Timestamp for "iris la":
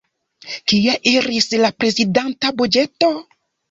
1.13-1.71